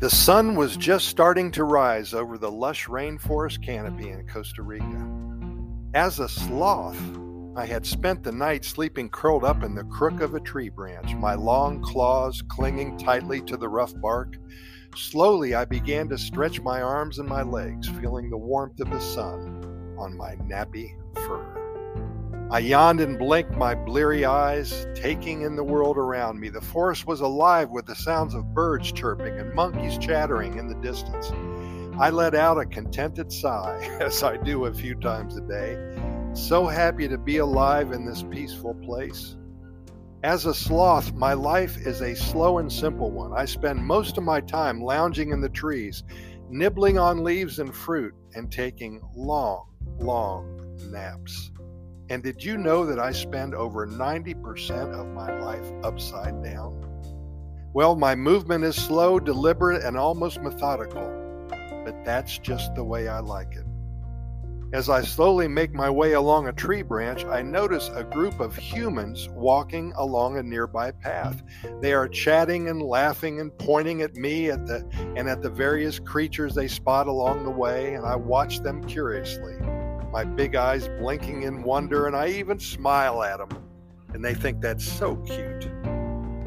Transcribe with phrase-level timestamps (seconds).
[0.00, 5.10] The sun was just starting to rise over the lush rainforest canopy in Costa Rica.
[5.92, 7.02] As a sloth,
[7.56, 11.16] I had spent the night sleeping curled up in the crook of a tree branch,
[11.16, 14.36] my long claws clinging tightly to the rough bark.
[14.94, 19.00] Slowly, I began to stretch my arms and my legs, feeling the warmth of the
[19.00, 20.92] sun on my nappy.
[22.50, 26.48] I yawned and blinked my bleary eyes, taking in the world around me.
[26.48, 30.74] The forest was alive with the sounds of birds chirping and monkeys chattering in the
[30.76, 31.30] distance.
[32.00, 35.76] I let out a contented sigh, as I do a few times a day,
[36.32, 39.36] so happy to be alive in this peaceful place.
[40.22, 43.34] As a sloth, my life is a slow and simple one.
[43.34, 46.02] I spend most of my time lounging in the trees,
[46.48, 49.66] nibbling on leaves and fruit, and taking long,
[49.98, 51.50] long naps.
[52.10, 56.84] And did you know that I spend over 90% of my life upside down?
[57.74, 61.46] Well, my movement is slow, deliberate, and almost methodical,
[61.84, 63.66] but that's just the way I like it.
[64.72, 68.56] As I slowly make my way along a tree branch, I notice a group of
[68.56, 71.42] humans walking along a nearby path.
[71.80, 75.98] They are chatting and laughing and pointing at me at the and at the various
[75.98, 79.56] creatures they spot along the way, and I watch them curiously
[80.10, 83.62] my big eyes blinking in wonder, and I even smile at them,
[84.14, 85.68] and they think that's so cute.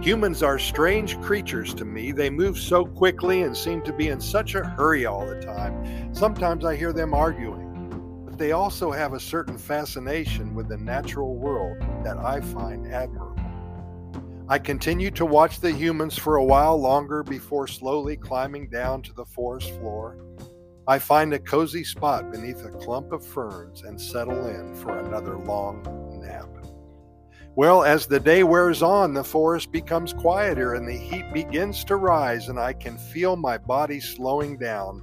[0.00, 2.12] Humans are strange creatures to me.
[2.12, 6.14] They move so quickly and seem to be in such a hurry all the time.
[6.14, 11.34] Sometimes I hear them arguing, but they also have a certain fascination with the natural
[11.34, 13.34] world that I find admirable.
[14.48, 19.12] I continue to watch the humans for a while longer before slowly climbing down to
[19.12, 20.16] the forest floor.
[20.88, 25.36] I find a cozy spot beneath a clump of ferns and settle in for another
[25.36, 25.82] long
[26.22, 26.48] nap.
[27.54, 31.96] Well, as the day wears on, the forest becomes quieter and the heat begins to
[31.96, 35.02] rise, and I can feel my body slowing down,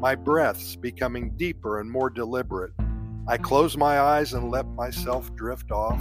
[0.00, 2.72] my breaths becoming deeper and more deliberate.
[3.28, 6.00] I close my eyes and let myself drift off,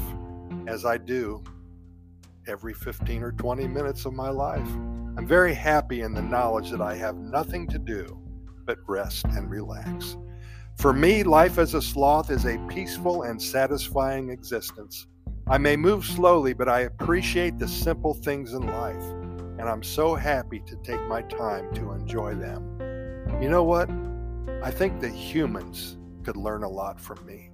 [0.66, 1.44] as I do
[2.48, 4.70] every 15 or 20 minutes of my life.
[5.18, 8.25] I'm very happy in the knowledge that I have nothing to do
[8.66, 10.18] but rest and relax.
[10.78, 15.08] For me, life as a sloth is a peaceful and satisfying existence.
[15.48, 19.04] I may move slowly, but I appreciate the simple things in life,
[19.60, 22.80] and I'm so happy to take my time to enjoy them.
[23.42, 23.90] You know what?
[24.64, 27.52] I think that humans could learn a lot from me.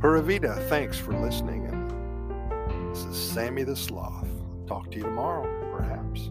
[0.00, 4.28] Pura Vida, thanks for listening, and this is Sammy the Sloth.
[4.66, 6.30] Talk to you tomorrow, perhaps.